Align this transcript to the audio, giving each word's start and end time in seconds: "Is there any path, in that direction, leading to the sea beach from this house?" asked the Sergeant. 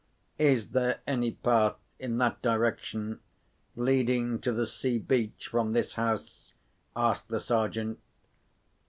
"Is 0.39 0.69
there 0.71 0.99
any 1.05 1.29
path, 1.33 1.75
in 1.99 2.17
that 2.17 2.41
direction, 2.41 3.19
leading 3.75 4.39
to 4.41 4.51
the 4.51 4.65
sea 4.65 4.97
beach 4.97 5.47
from 5.47 5.73
this 5.73 5.93
house?" 5.93 6.53
asked 6.95 7.27
the 7.27 7.39
Sergeant. 7.39 7.99